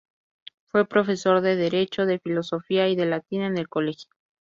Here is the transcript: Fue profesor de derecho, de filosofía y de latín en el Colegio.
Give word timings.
Fue 0.65 0.87
profesor 0.87 1.41
de 1.41 1.55
derecho, 1.55 2.07
de 2.07 2.17
filosofía 2.17 2.87
y 2.89 2.95
de 2.95 3.05
latín 3.05 3.43
en 3.43 3.59
el 3.59 3.69
Colegio. 3.69 4.09